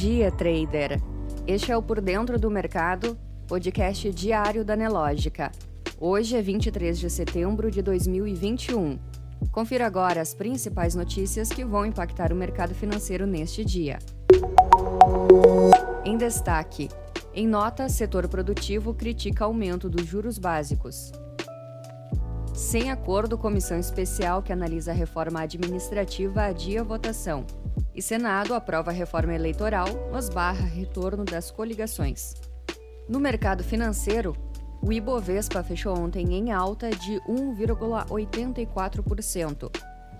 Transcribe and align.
dia, 0.00 0.30
trader! 0.30 0.98
Este 1.46 1.70
é 1.70 1.76
o 1.76 1.82
Por 1.82 2.00
Dentro 2.00 2.38
do 2.38 2.50
Mercado, 2.50 3.18
podcast 3.46 4.10
diário 4.10 4.64
da 4.64 4.74
Nelógica. 4.74 5.52
Hoje 6.00 6.38
é 6.38 6.40
23 6.40 6.98
de 6.98 7.10
setembro 7.10 7.70
de 7.70 7.82
2021. 7.82 8.98
Confira 9.52 9.86
agora 9.86 10.22
as 10.22 10.32
principais 10.32 10.94
notícias 10.94 11.50
que 11.50 11.66
vão 11.66 11.84
impactar 11.84 12.32
o 12.32 12.34
mercado 12.34 12.74
financeiro 12.74 13.26
neste 13.26 13.62
dia. 13.62 13.98
Em 16.02 16.16
destaque: 16.16 16.88
em 17.34 17.46
nota, 17.46 17.86
setor 17.90 18.26
produtivo 18.26 18.94
critica 18.94 19.44
aumento 19.44 19.86
dos 19.90 20.06
juros 20.06 20.38
básicos. 20.38 21.12
Sem 22.54 22.90
acordo, 22.90 23.36
comissão 23.36 23.78
especial 23.78 24.42
que 24.42 24.50
analisa 24.50 24.92
a 24.92 24.94
reforma 24.94 25.42
administrativa 25.42 26.44
adia 26.44 26.82
votação. 26.82 27.44
E 27.94 28.02
Senado 28.02 28.54
aprova 28.54 28.90
a 28.90 28.94
reforma 28.94 29.34
eleitoral, 29.34 29.86
mas 30.12 30.28
barra 30.28 30.64
retorno 30.64 31.24
das 31.24 31.50
coligações. 31.50 32.34
No 33.08 33.18
mercado 33.18 33.64
financeiro, 33.64 34.36
o 34.82 34.92
Ibovespa 34.92 35.62
fechou 35.62 35.98
ontem 35.98 36.34
em 36.34 36.52
alta 36.52 36.90
de 36.90 37.18
1,84%, 37.28 39.70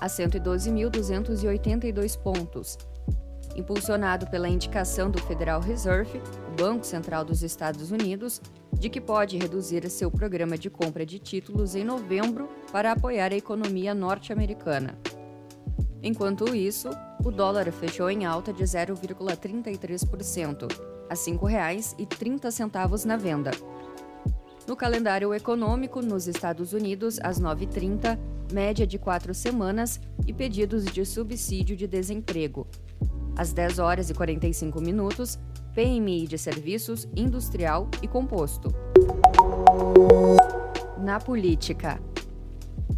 a 0.00 0.06
112.282 0.06 2.16
pontos, 2.18 2.78
impulsionado 3.54 4.26
pela 4.28 4.48
indicação 4.48 5.10
do 5.10 5.20
Federal 5.22 5.60
Reserve, 5.60 6.22
o 6.48 6.52
Banco 6.60 6.86
Central 6.86 7.24
dos 7.24 7.42
Estados 7.42 7.90
Unidos, 7.90 8.40
de 8.72 8.88
que 8.88 9.00
pode 9.00 9.36
reduzir 9.36 9.88
seu 9.90 10.08
programa 10.10 10.56
de 10.56 10.70
compra 10.70 11.04
de 11.04 11.18
títulos 11.18 11.74
em 11.74 11.84
novembro 11.84 12.48
para 12.72 12.92
apoiar 12.92 13.32
a 13.32 13.36
economia 13.36 13.92
norte-americana. 13.94 14.96
Enquanto 16.02 16.54
isso, 16.54 16.88
o 17.24 17.30
dólar 17.30 17.70
fechou 17.72 18.08
em 18.08 18.24
alta 18.24 18.52
de 18.52 18.62
0,33%, 18.62 20.68
a 21.08 21.14
R$ 21.14 21.20
5,30 21.20 23.04
na 23.04 23.16
venda. 23.16 23.50
No 24.66 24.76
calendário 24.76 25.34
econômico, 25.34 26.02
nos 26.02 26.28
Estados 26.28 26.72
Unidos, 26.72 27.18
às 27.22 27.40
9h30, 27.40 28.18
média 28.52 28.86
de 28.86 28.98
quatro 28.98 29.34
semanas 29.34 30.00
e 30.26 30.32
pedidos 30.32 30.84
de 30.84 31.04
subsídio 31.04 31.76
de 31.76 31.86
desemprego. 31.86 32.66
Às 33.36 33.52
10 33.52 33.78
horas 33.78 34.10
e 34.10 34.14
45 34.14 34.80
minutos, 34.80 35.38
PMI 35.74 36.26
de 36.26 36.36
serviços, 36.36 37.08
industrial 37.16 37.88
e 38.02 38.08
composto. 38.08 38.74
Na 40.98 41.18
política. 41.18 42.00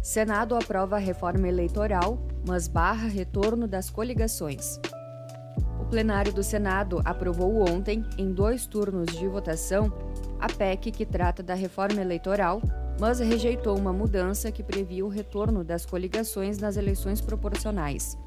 Senado 0.01 0.55
aprova 0.55 0.95
a 0.95 0.99
reforma 0.99 1.47
eleitoral, 1.47 2.17
mas 2.45 2.67
barra 2.67 3.07
retorno 3.07 3.67
das 3.67 3.89
coligações. 3.89 4.79
O 5.79 5.85
plenário 5.85 6.33
do 6.33 6.43
Senado 6.43 7.01
aprovou 7.03 7.69
ontem, 7.69 8.05
em 8.17 8.31
dois 8.31 8.65
turnos 8.65 9.15
de 9.17 9.27
votação, 9.27 9.91
a 10.39 10.47
PEC 10.47 10.91
que 10.91 11.05
trata 11.05 11.43
da 11.43 11.53
reforma 11.53 12.01
eleitoral, 12.01 12.61
mas 12.99 13.19
rejeitou 13.19 13.77
uma 13.77 13.91
mudança 13.91 14.51
que 14.51 14.63
previa 14.63 15.05
o 15.05 15.09
retorno 15.09 15.63
das 15.63 15.85
coligações 15.85 16.57
nas 16.57 16.77
eleições 16.77 17.21
proporcionais. 17.21 18.17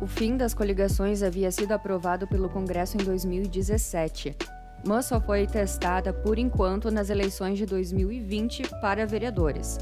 O 0.00 0.06
fim 0.06 0.36
das 0.36 0.54
coligações 0.54 1.22
havia 1.22 1.50
sido 1.50 1.72
aprovado 1.72 2.26
pelo 2.26 2.48
Congresso 2.48 2.96
em 2.96 3.04
2017, 3.04 4.36
mas 4.86 5.06
só 5.06 5.20
foi 5.20 5.46
testada 5.46 6.12
por 6.12 6.38
enquanto 6.38 6.90
nas 6.90 7.10
eleições 7.10 7.56
de 7.56 7.66
2020 7.66 8.68
para 8.80 9.06
vereadores. 9.06 9.78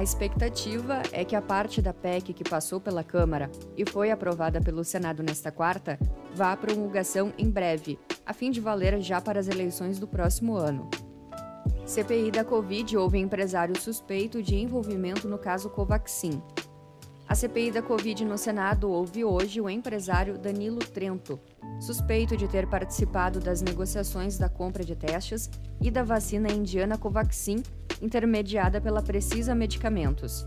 A 0.00 0.02
expectativa 0.02 1.02
é 1.12 1.26
que 1.26 1.36
a 1.36 1.42
parte 1.42 1.82
da 1.82 1.92
PEC 1.92 2.32
que 2.32 2.42
passou 2.42 2.80
pela 2.80 3.04
Câmara 3.04 3.50
e 3.76 3.84
foi 3.84 4.10
aprovada 4.10 4.58
pelo 4.58 4.82
Senado 4.82 5.22
nesta 5.22 5.52
quarta 5.52 5.98
vá 6.34 6.52
à 6.52 6.56
promulgação 6.56 7.34
em 7.36 7.50
breve, 7.50 7.98
a 8.24 8.32
fim 8.32 8.50
de 8.50 8.62
valer 8.62 8.98
já 9.02 9.20
para 9.20 9.38
as 9.38 9.46
eleições 9.46 9.98
do 9.98 10.08
próximo 10.08 10.56
ano. 10.56 10.88
CPI 11.84 12.30
da 12.30 12.42
Covid 12.42 12.96
houve 12.96 13.18
empresário 13.18 13.78
suspeito 13.78 14.42
de 14.42 14.56
envolvimento 14.56 15.28
no 15.28 15.36
caso 15.36 15.68
Covaxin. 15.68 16.42
A 17.28 17.34
CPI 17.34 17.70
da 17.70 17.82
Covid 17.82 18.24
no 18.24 18.38
Senado 18.38 18.90
ouve 18.90 19.22
hoje 19.22 19.60
o 19.60 19.68
empresário 19.68 20.38
Danilo 20.38 20.78
Trento, 20.78 21.38
suspeito 21.78 22.38
de 22.38 22.48
ter 22.48 22.66
participado 22.66 23.38
das 23.38 23.60
negociações 23.60 24.38
da 24.38 24.48
compra 24.48 24.82
de 24.82 24.96
testes 24.96 25.50
e 25.78 25.90
da 25.90 26.02
vacina 26.02 26.50
indiana 26.50 26.96
Covaxin, 26.96 27.62
intermediada 28.00 28.80
pela 28.80 29.02
Precisa 29.02 29.54
Medicamentos. 29.54 30.44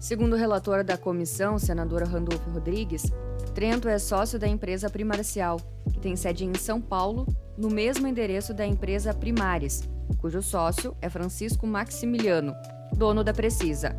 Segundo 0.00 0.34
o 0.34 0.36
relator 0.36 0.84
da 0.84 0.96
comissão, 0.96 1.58
senador 1.58 2.02
Randolfo 2.04 2.50
Rodrigues, 2.50 3.10
Trento 3.54 3.88
é 3.88 3.98
sócio 3.98 4.38
da 4.38 4.46
empresa 4.46 4.90
Primarcial, 4.90 5.58
que 5.90 5.98
tem 5.98 6.14
sede 6.14 6.44
em 6.44 6.54
São 6.54 6.78
Paulo, 6.78 7.26
no 7.56 7.70
mesmo 7.70 8.06
endereço 8.06 8.52
da 8.52 8.66
empresa 8.66 9.14
Primares, 9.14 9.88
cujo 10.18 10.42
sócio 10.42 10.94
é 11.00 11.08
Francisco 11.08 11.66
Maximiliano, 11.66 12.54
dono 12.92 13.24
da 13.24 13.32
Precisa. 13.32 13.96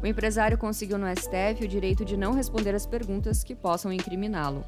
O 0.00 0.06
empresário 0.06 0.56
conseguiu 0.56 0.96
no 0.96 1.06
STF 1.08 1.64
o 1.64 1.68
direito 1.68 2.04
de 2.04 2.16
não 2.16 2.32
responder 2.32 2.74
às 2.74 2.86
perguntas 2.86 3.42
que 3.42 3.54
possam 3.54 3.92
incriminá-lo. 3.92 4.64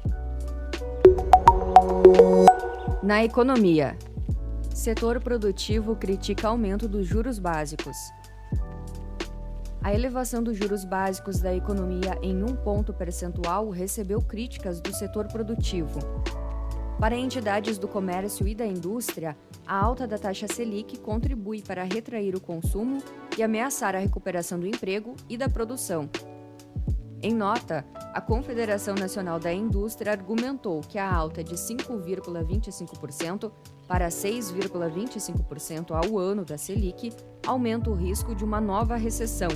Na 3.01 3.23
economia, 3.23 3.97
setor 4.73 5.19
produtivo 5.21 5.95
critica 5.95 6.47
aumento 6.47 6.87
dos 6.87 7.05
juros 7.05 7.37
básicos. 7.37 7.95
A 9.83 9.93
elevação 9.93 10.41
dos 10.41 10.57
juros 10.57 10.83
básicos 10.83 11.39
da 11.39 11.53
economia 11.53 12.17
em 12.23 12.41
um 12.43 12.55
ponto 12.55 12.91
percentual 12.91 13.69
recebeu 13.69 14.19
críticas 14.19 14.81
do 14.81 14.91
setor 14.93 15.27
produtivo. 15.27 15.99
Para 16.99 17.15
entidades 17.15 17.77
do 17.77 17.87
comércio 17.87 18.47
e 18.47 18.55
da 18.55 18.65
indústria, 18.65 19.37
a 19.67 19.77
alta 19.77 20.07
da 20.07 20.17
taxa 20.17 20.47
Selic 20.47 20.97
contribui 20.99 21.61
para 21.61 21.83
retrair 21.83 22.35
o 22.35 22.41
consumo 22.41 22.97
e 23.37 23.43
ameaçar 23.43 23.95
a 23.95 23.99
recuperação 23.99 24.59
do 24.59 24.65
emprego 24.65 25.15
e 25.29 25.37
da 25.37 25.47
produção. 25.47 26.09
Em 27.21 27.33
nota, 27.33 27.85
a 28.13 28.19
Confederação 28.19 28.95
Nacional 28.95 29.39
da 29.39 29.53
Indústria 29.53 30.11
argumentou 30.11 30.81
que 30.81 30.97
a 30.97 31.09
alta 31.09 31.43
de 31.43 31.55
5,25% 31.55 33.51
para 33.87 34.07
6,25% 34.09 35.91
ao 35.91 36.17
ano 36.17 36.43
da 36.45 36.57
Selic 36.57 37.13
aumenta 37.45 37.89
o 37.89 37.95
risco 37.95 38.33
de 38.33 38.43
uma 38.43 38.61
nova 38.61 38.95
recessão, 38.95 39.49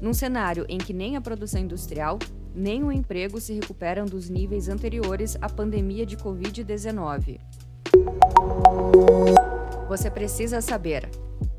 num 0.00 0.12
cenário 0.12 0.66
em 0.68 0.78
que 0.78 0.92
nem 0.92 1.16
a 1.16 1.20
produção 1.20 1.60
industrial 1.60 2.18
nem 2.54 2.84
o 2.84 2.92
emprego 2.92 3.40
se 3.40 3.52
recuperam 3.54 4.04
dos 4.04 4.28
níveis 4.28 4.68
anteriores 4.68 5.36
à 5.40 5.48
pandemia 5.48 6.04
de 6.04 6.16
Covid-19. 6.16 7.40
Você 9.88 10.10
precisa 10.10 10.60
saber. 10.60 11.08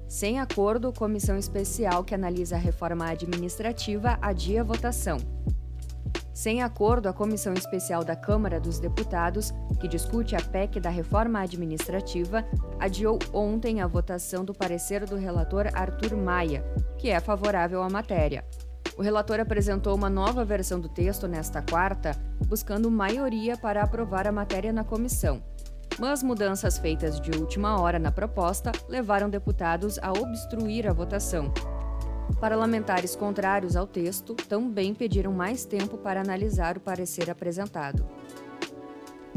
Sem 0.07 0.39
acordo, 0.39 0.93
comissão 0.93 1.37
especial 1.37 2.03
que 2.03 2.13
analisa 2.13 2.55
a 2.55 2.59
reforma 2.59 3.09
administrativa 3.09 4.17
adia 4.21 4.63
votação. 4.63 5.17
Sem 6.33 6.63
acordo, 6.63 7.07
a 7.07 7.13
comissão 7.13 7.53
especial 7.53 8.03
da 8.03 8.15
Câmara 8.15 8.59
dos 8.59 8.79
Deputados, 8.79 9.53
que 9.79 9.87
discute 9.87 10.35
a 10.35 10.41
PEC 10.41 10.79
da 10.79 10.89
reforma 10.89 11.39
administrativa, 11.39 12.43
adiou 12.79 13.19
ontem 13.31 13.81
a 13.81 13.87
votação 13.87 14.43
do 14.43 14.53
parecer 14.53 15.05
do 15.05 15.15
relator 15.15 15.67
Arthur 15.73 16.17
Maia, 16.17 16.65
que 16.97 17.11
é 17.11 17.19
favorável 17.19 17.83
à 17.83 17.89
matéria. 17.89 18.43
O 18.97 19.03
relator 19.03 19.39
apresentou 19.39 19.95
uma 19.95 20.09
nova 20.09 20.43
versão 20.43 20.79
do 20.79 20.89
texto 20.89 21.27
nesta 21.27 21.61
quarta, 21.61 22.11
buscando 22.47 22.89
maioria 22.89 23.55
para 23.55 23.83
aprovar 23.83 24.27
a 24.27 24.31
matéria 24.31 24.73
na 24.73 24.83
comissão. 24.83 25.41
Mas 25.99 26.23
mudanças 26.23 26.79
feitas 26.79 27.21
de 27.21 27.29
última 27.37 27.79
hora 27.79 27.99
na 27.99 28.11
proposta 28.11 28.71
levaram 28.89 29.29
deputados 29.29 29.99
a 29.99 30.11
obstruir 30.11 30.87
a 30.87 30.93
votação. 30.93 31.53
Parlamentares 32.39 33.15
contrários 33.15 33.75
ao 33.75 33.87
texto 33.87 34.33
também 34.33 34.93
pediram 34.93 35.31
mais 35.31 35.65
tempo 35.65 35.97
para 35.97 36.21
analisar 36.21 36.77
o 36.77 36.81
parecer 36.81 37.29
apresentado. 37.29 38.05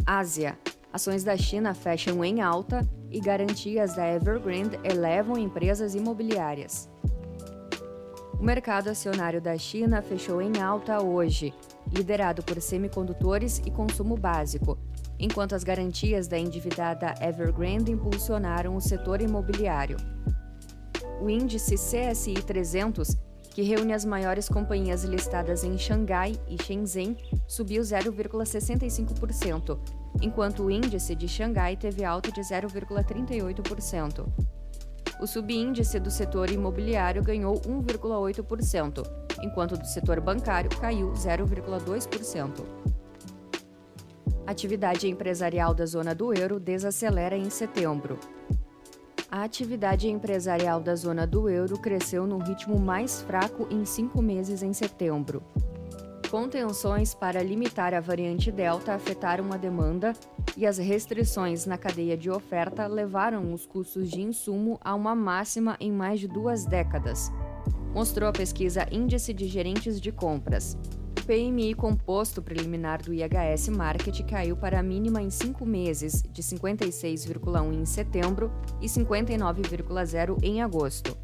Ásia. 0.04 0.58
Ações 0.92 1.22
da 1.22 1.36
China 1.36 1.74
fecham 1.74 2.24
em 2.24 2.40
alta 2.40 2.88
e 3.10 3.20
garantias 3.20 3.94
da 3.94 4.06
Evergrande 4.08 4.78
elevam 4.82 5.36
empresas 5.36 5.94
imobiliárias. 5.94 6.88
O 8.40 8.42
mercado 8.42 8.88
acionário 8.88 9.40
da 9.40 9.56
China 9.56 10.02
fechou 10.02 10.40
em 10.40 10.60
alta 10.60 11.02
hoje, 11.02 11.54
liderado 11.92 12.42
por 12.42 12.60
semicondutores 12.60 13.60
e 13.64 13.70
consumo 13.70 14.16
básico, 14.16 14.78
enquanto 15.18 15.54
as 15.54 15.64
garantias 15.64 16.28
da 16.28 16.38
endividada 16.38 17.14
Evergrande 17.20 17.90
impulsionaram 17.90 18.76
o 18.76 18.80
setor 18.80 19.20
imobiliário. 19.20 20.15
O 21.20 21.30
índice 21.30 21.76
CSI 21.76 22.34
300, 22.34 23.16
que 23.50 23.62
reúne 23.62 23.94
as 23.94 24.04
maiores 24.04 24.48
companhias 24.48 25.02
listadas 25.02 25.64
em 25.64 25.78
Xangai 25.78 26.38
e 26.46 26.62
Shenzhen, 26.62 27.16
subiu 27.48 27.82
0,65%, 27.82 29.78
enquanto 30.20 30.64
o 30.64 30.70
índice 30.70 31.14
de 31.14 31.26
Xangai 31.26 31.76
teve 31.76 32.04
alta 32.04 32.30
de 32.30 32.42
0,38%. 32.42 34.26
O 35.18 35.26
subíndice 35.26 35.98
do 35.98 36.10
setor 36.10 36.50
imobiliário 36.50 37.22
ganhou 37.22 37.54
1,8%, 37.62 39.02
enquanto 39.42 39.78
do 39.78 39.86
setor 39.86 40.20
bancário 40.20 40.68
caiu 40.78 41.12
0,2%. 41.12 42.62
Atividade 44.46 45.08
empresarial 45.08 45.74
da 45.74 45.86
zona 45.86 46.14
do 46.14 46.34
euro 46.34 46.60
desacelera 46.60 47.36
em 47.36 47.48
setembro. 47.48 48.18
A 49.30 49.42
atividade 49.42 50.08
empresarial 50.08 50.80
da 50.80 50.94
zona 50.94 51.26
do 51.26 51.48
euro 51.48 51.78
cresceu 51.78 52.26
num 52.26 52.38
ritmo 52.38 52.78
mais 52.78 53.22
fraco 53.22 53.66
em 53.70 53.84
cinco 53.84 54.22
meses 54.22 54.62
em 54.62 54.72
setembro. 54.72 55.42
Contenções 56.30 57.14
para 57.14 57.42
limitar 57.42 57.92
a 57.92 58.00
variante 58.00 58.52
Delta 58.52 58.94
afetaram 58.94 59.52
a 59.52 59.56
demanda 59.56 60.12
e 60.56 60.66
as 60.66 60.78
restrições 60.78 61.66
na 61.66 61.76
cadeia 61.76 62.16
de 62.16 62.30
oferta 62.30 62.86
levaram 62.86 63.52
os 63.52 63.66
custos 63.66 64.10
de 64.10 64.20
insumo 64.20 64.78
a 64.80 64.94
uma 64.94 65.14
máxima 65.14 65.76
em 65.80 65.90
mais 65.92 66.20
de 66.20 66.28
duas 66.28 66.64
décadas, 66.64 67.30
mostrou 67.94 68.28
a 68.28 68.32
pesquisa 68.32 68.86
Índice 68.92 69.32
de 69.32 69.46
Gerentes 69.46 70.00
de 70.00 70.12
Compras, 70.12 70.76
PMI 71.26 71.74
composto 71.74 72.40
preliminar 72.40 73.02
do 73.02 73.12
IHS 73.12 73.68
Market 73.68 74.22
caiu 74.24 74.56
para 74.56 74.78
a 74.78 74.82
mínima 74.82 75.20
em 75.20 75.28
cinco 75.28 75.66
meses, 75.66 76.22
de 76.22 76.40
56,1 76.40 77.74
em 77.74 77.84
setembro 77.84 78.52
e 78.80 78.86
59,0 78.86 80.38
em 80.40 80.62
agosto. 80.62 81.18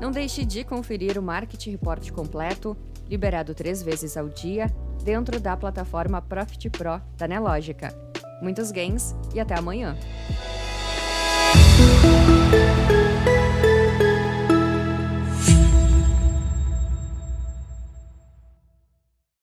Não 0.00 0.12
deixe 0.12 0.44
de 0.44 0.62
conferir 0.62 1.18
o 1.18 1.22
Market 1.22 1.66
Report 1.66 2.08
completo, 2.12 2.76
liberado 3.08 3.52
três 3.52 3.82
vezes 3.82 4.16
ao 4.16 4.28
dia, 4.28 4.66
dentro 5.02 5.40
da 5.40 5.56
plataforma 5.56 6.22
Profit 6.22 6.70
Pro 6.70 7.00
da 7.16 7.26
Nelogica. 7.26 7.92
Muitos 8.40 8.70
gains 8.70 9.12
e 9.34 9.40
até 9.40 9.58
amanhã! 9.58 9.96